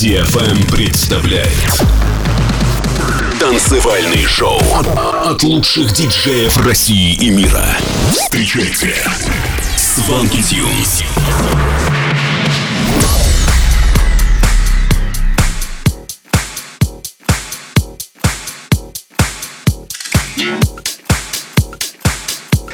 [0.00, 1.46] DFM представляет
[3.38, 4.58] Танцевальный шоу
[5.26, 7.66] от лучших диджеев России и мира.
[8.10, 8.94] Встречайте
[9.76, 11.02] Сванки Тюнс.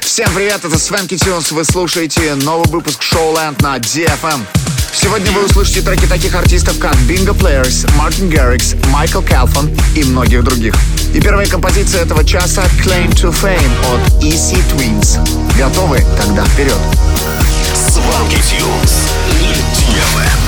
[0.00, 1.50] Всем привет, это Свенки Тюнс.
[1.50, 4.46] Вы слушаете новый выпуск Showland на DFM.
[4.98, 10.42] Сегодня вы услышите треки таких артистов, как Bingo Players, Мартин Гаррикс, Майкл Калфон и многих
[10.42, 10.74] других.
[11.12, 13.60] И первая композиция этого часа Claim to Fame
[13.92, 15.18] от EC Twins.
[15.58, 16.02] Готовы?
[16.16, 16.78] Тогда вперед.
[17.74, 19.10] Сванки Тюнс
[20.16, 20.45] на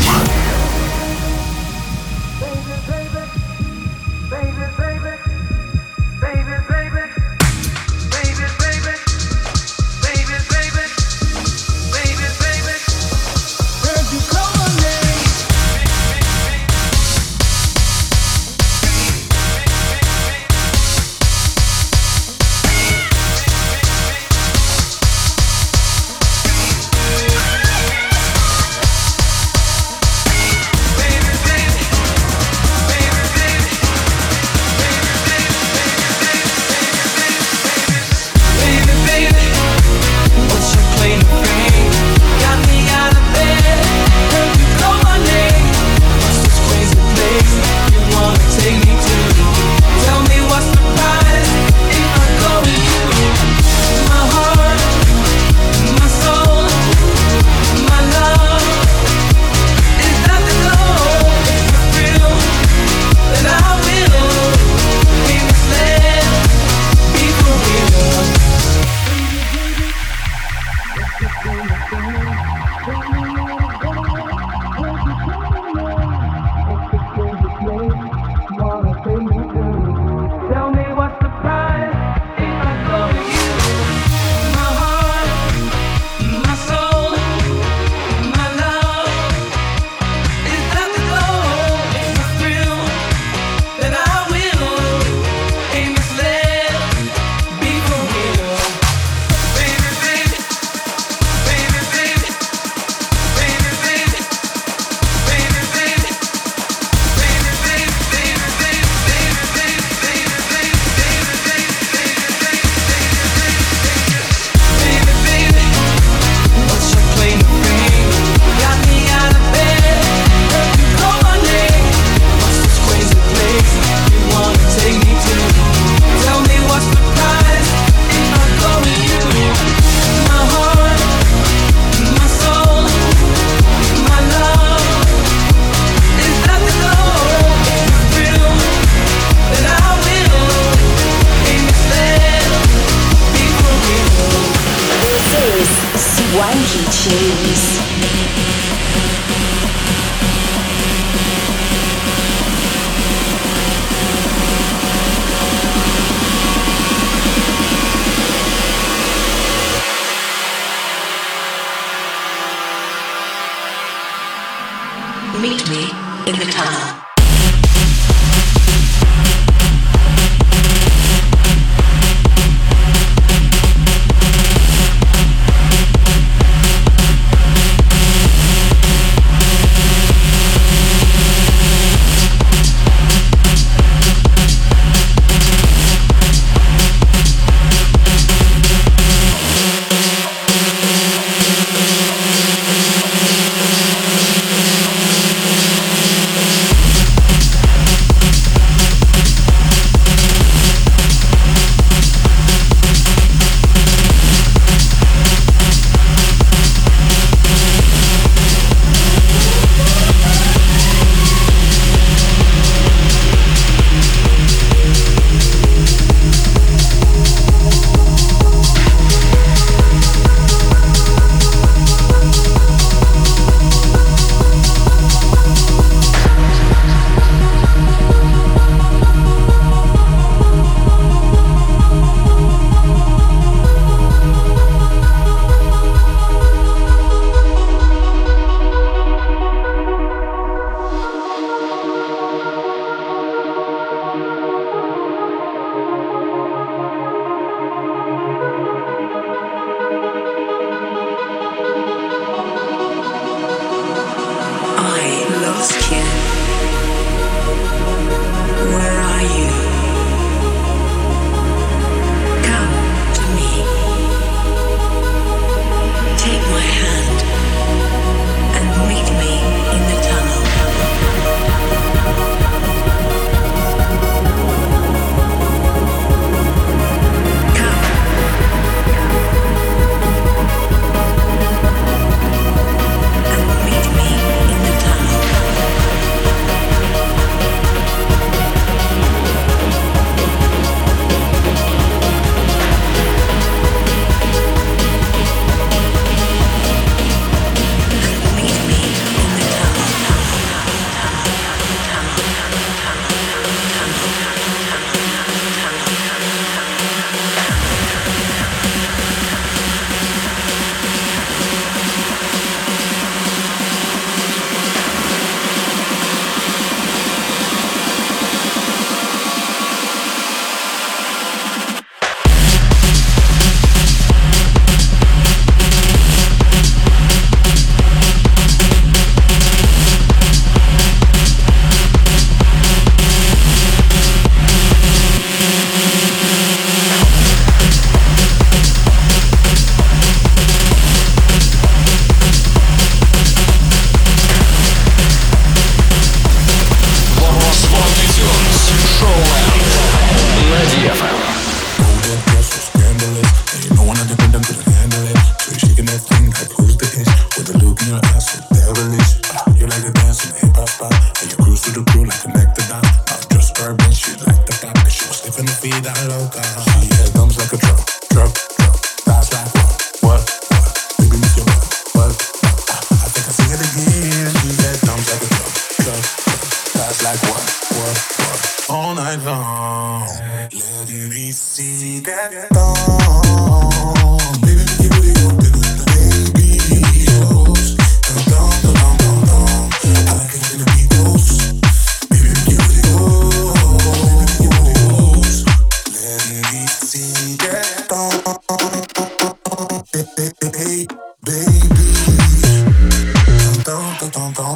[403.98, 404.47] tanto, tanto.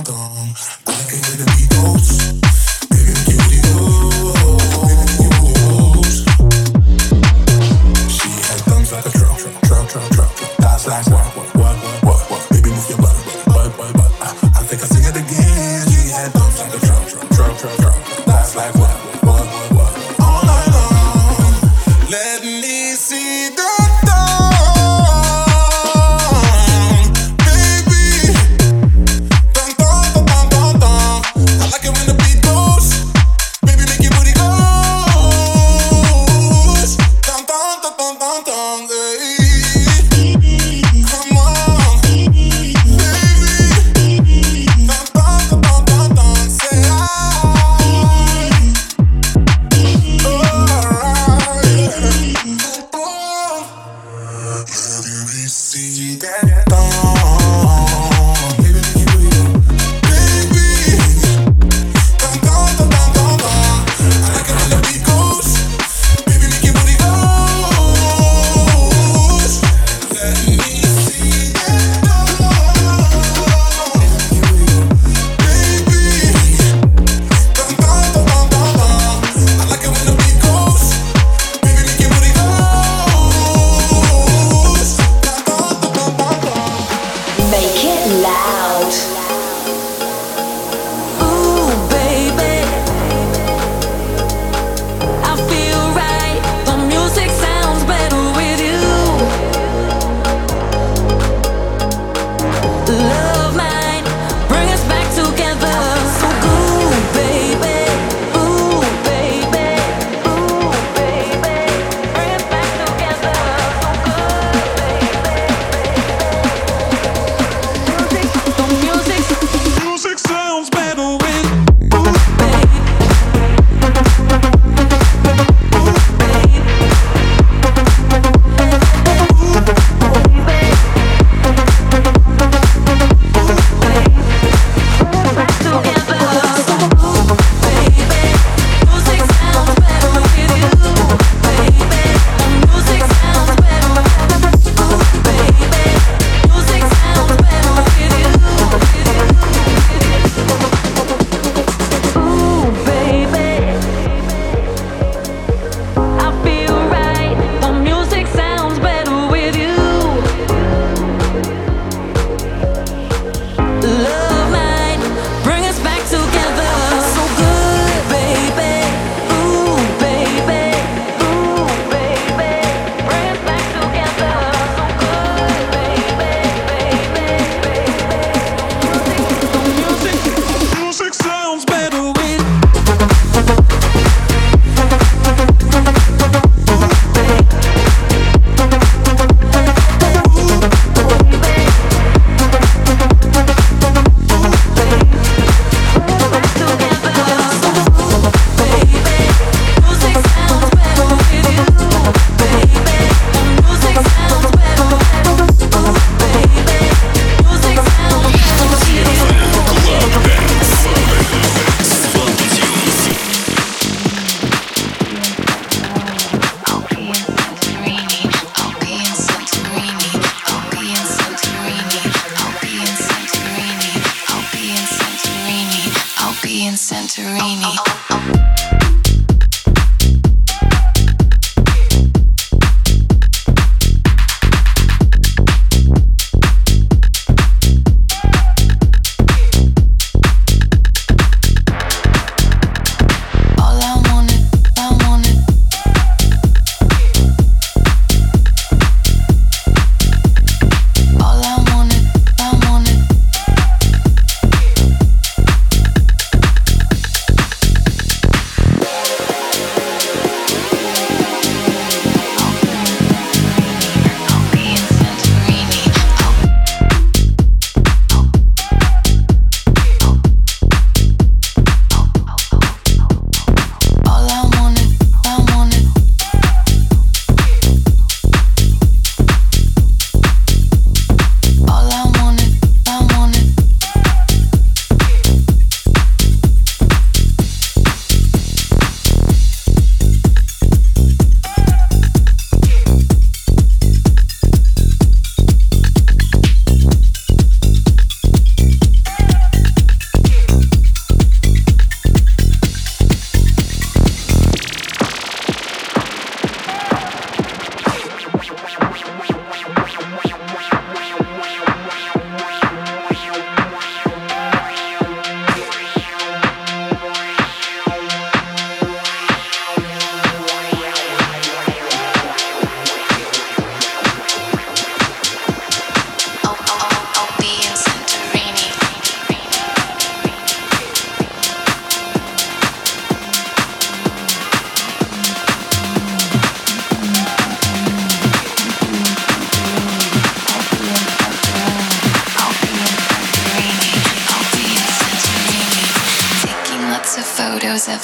[227.12, 228.41] Santorini.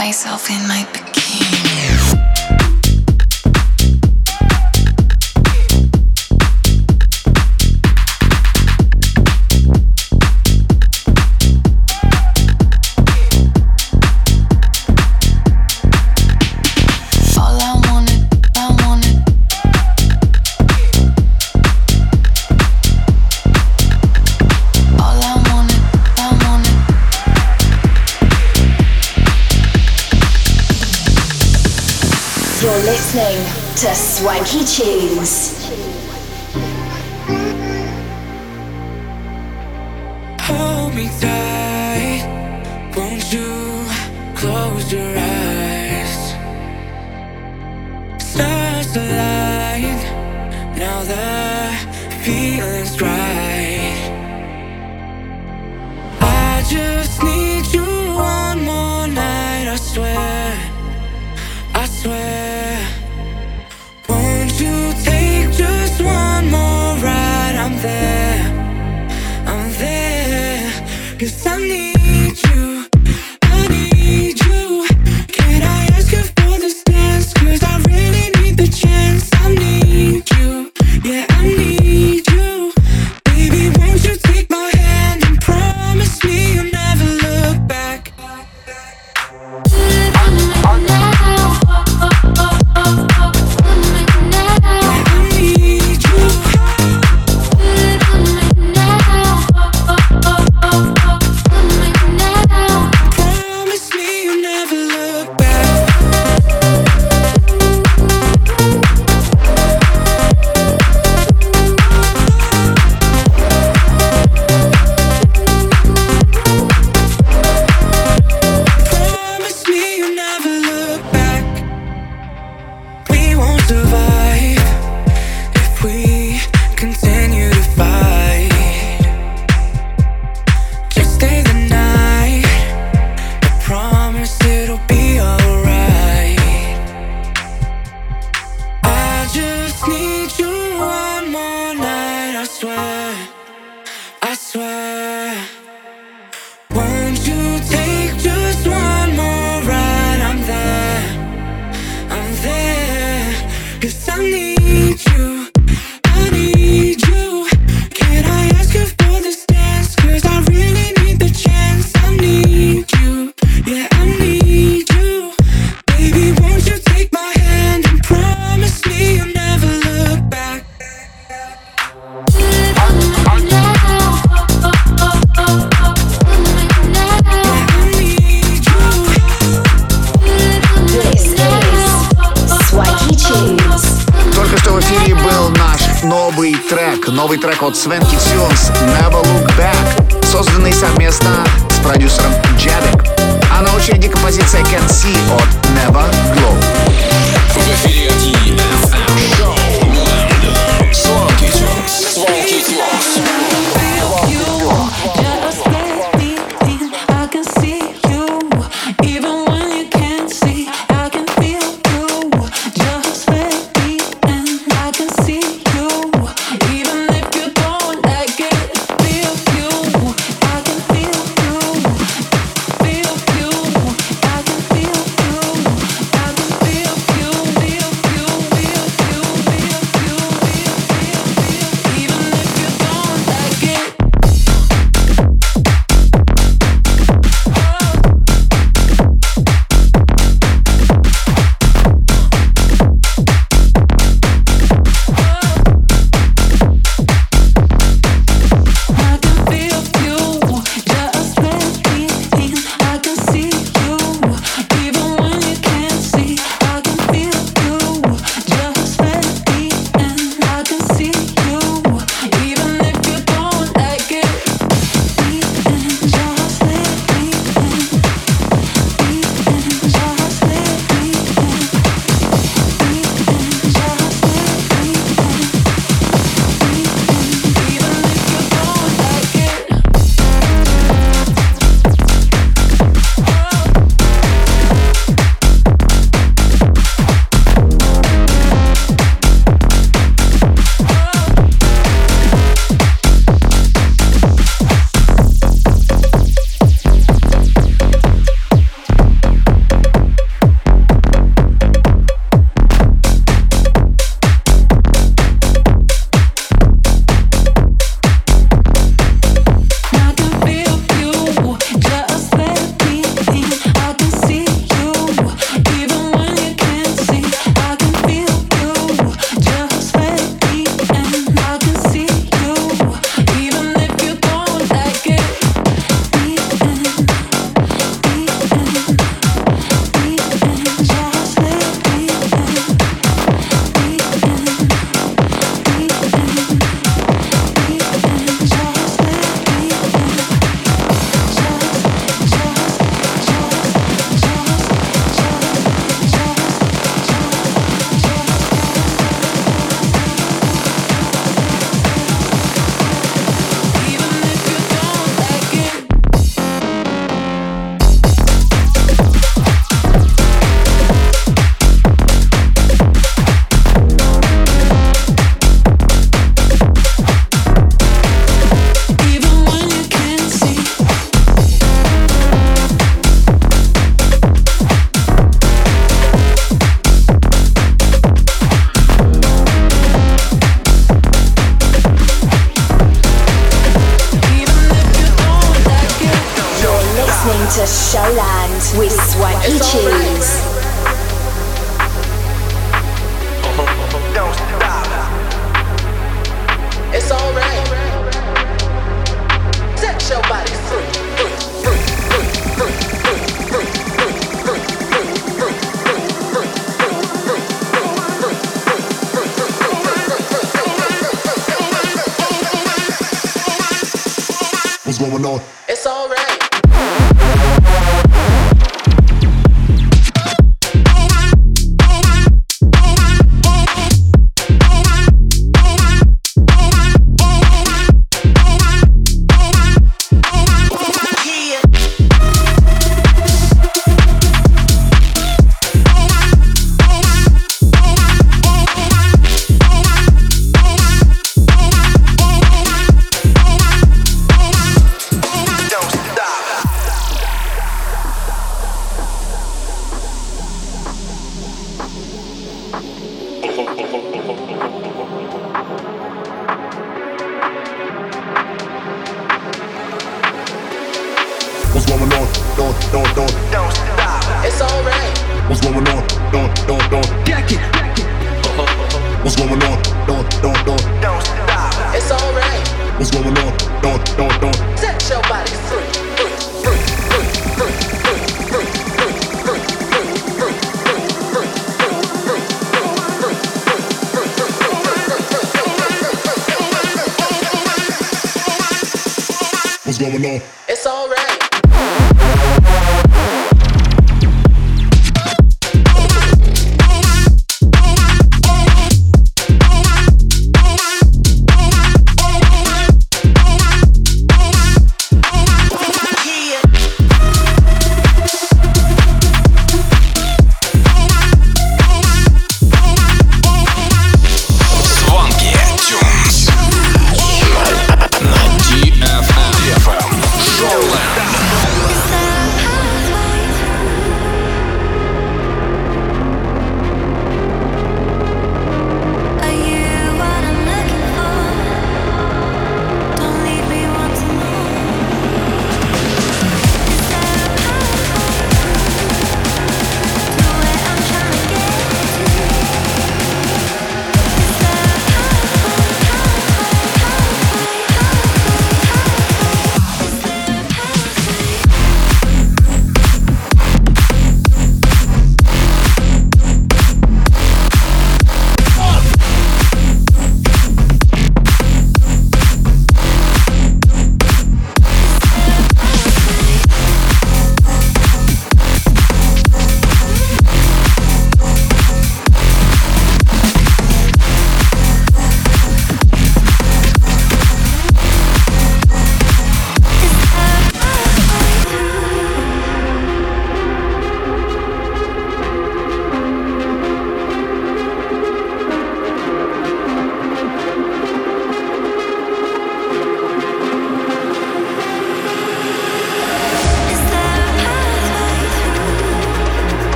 [0.00, 0.82] Myself in my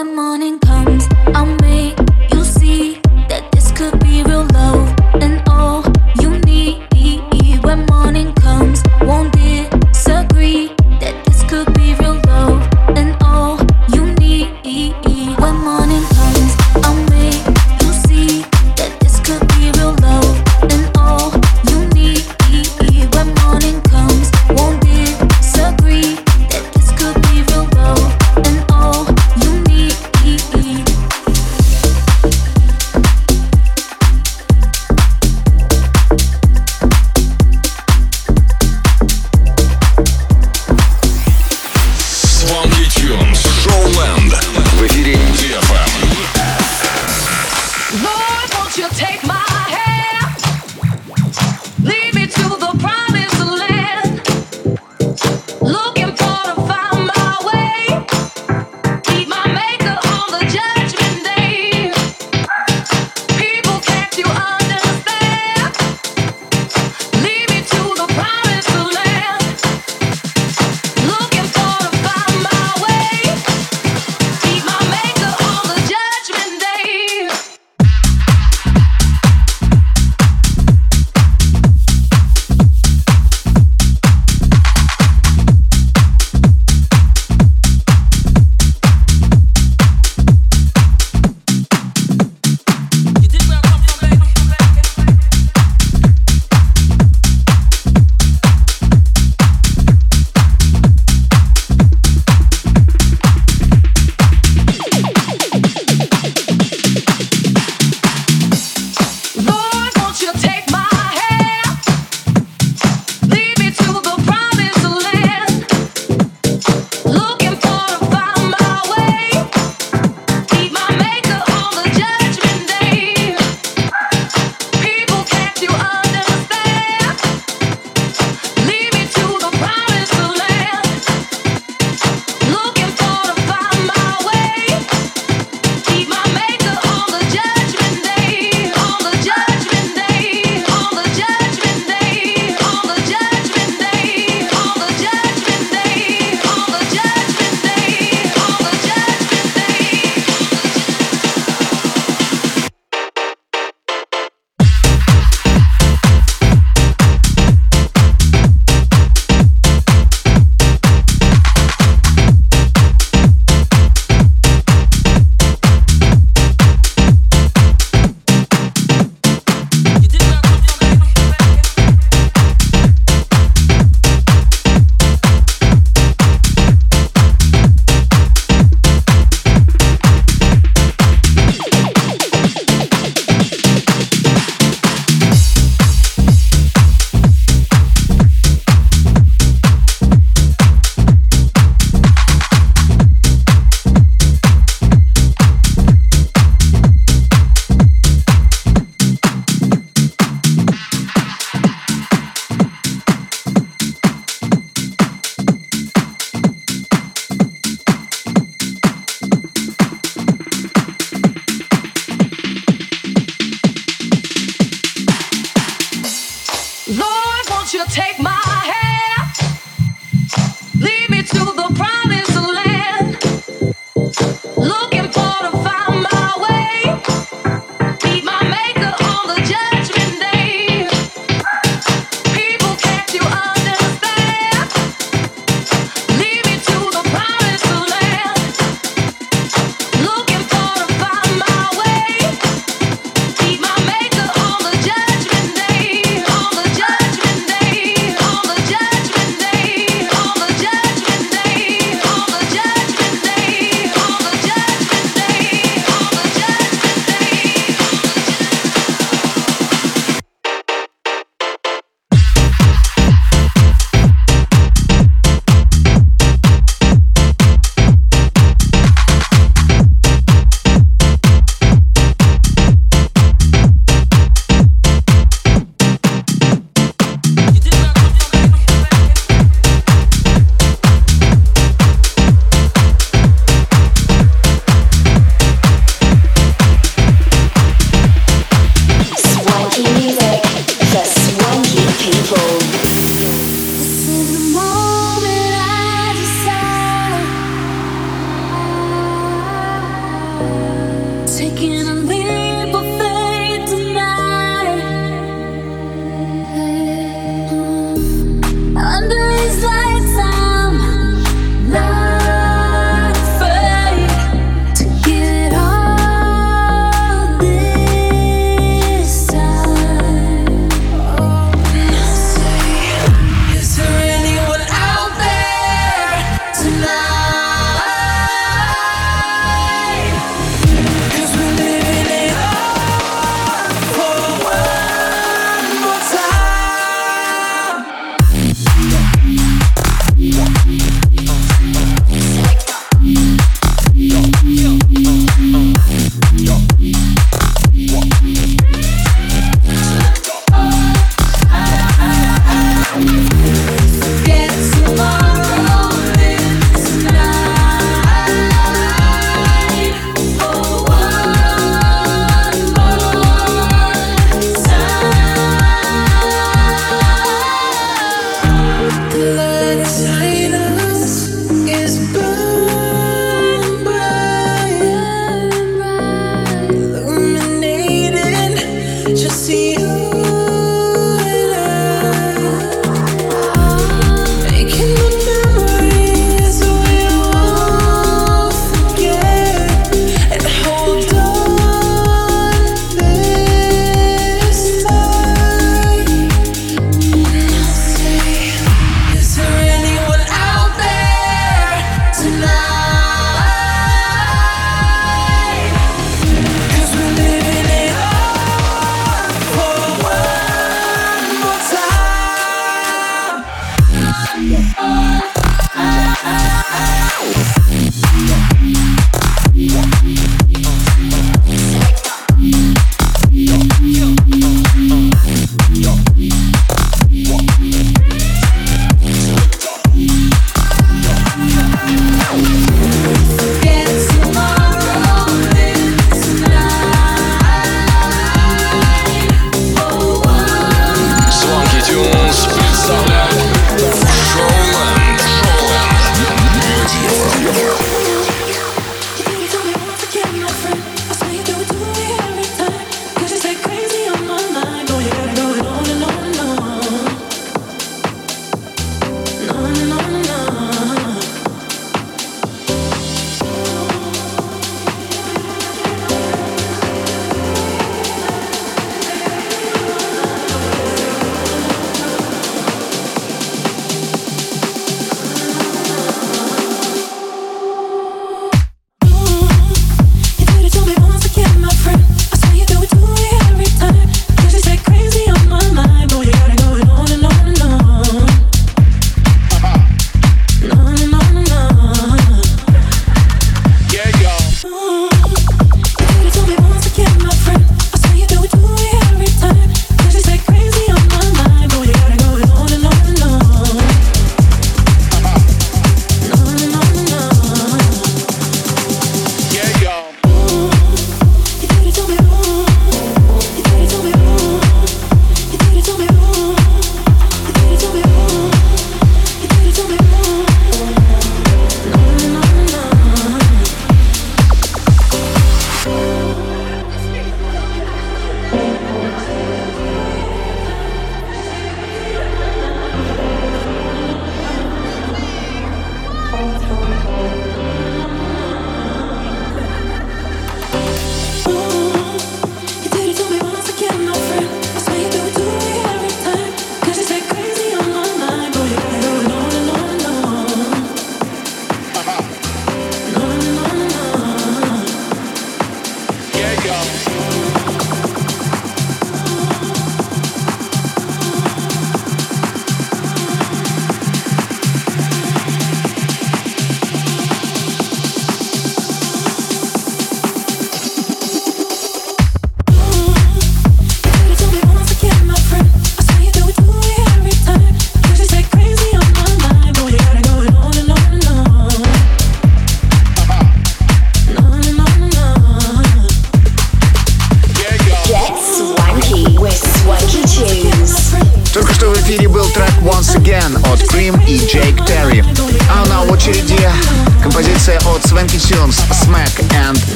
[0.00, 0.58] One morning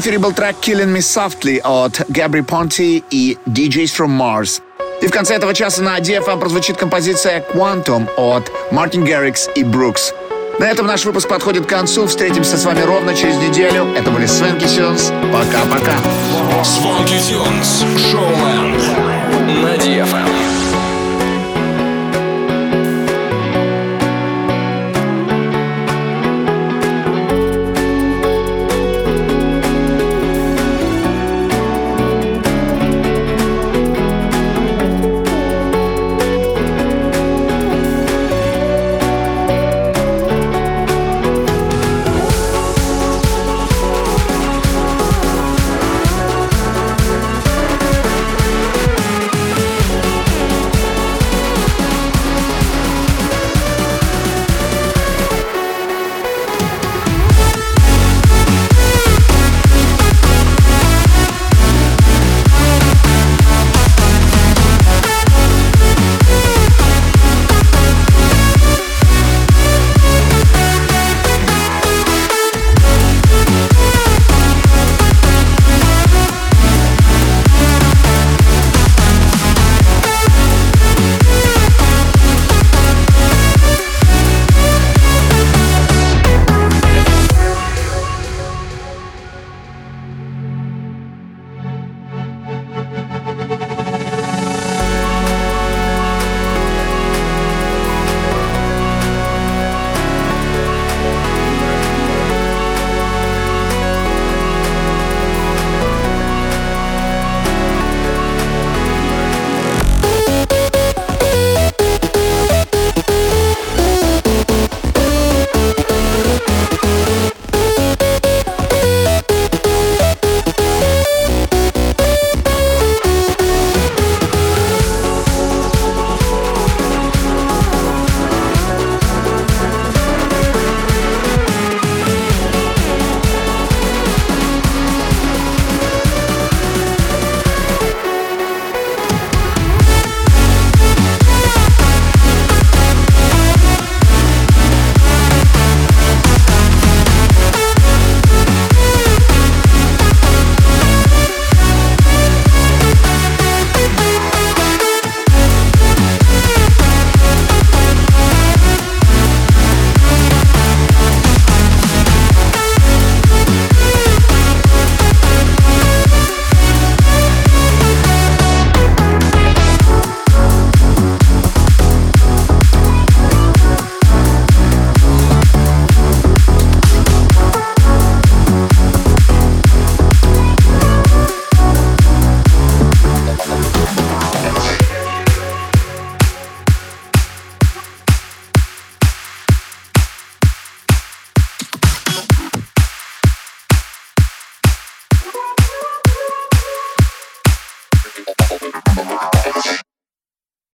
[0.00, 4.62] эфире был трек Killing Me Softly от Габри Понти и DJs from Mars.
[5.02, 10.14] И в конце этого часа на DFM прозвучит композиция Quantum от Мартин Гаррикс и Брукс.
[10.58, 12.06] На этом наш выпуск подходит к концу.
[12.06, 13.88] Встретимся с вами ровно через неделю.
[13.94, 15.12] Это были Свенки Сюнс.
[15.32, 15.92] Пока-пока.
[16.64, 17.84] Звонки Тюнс.
[18.10, 18.82] Шоуленд.
[19.62, 20.39] На DFM.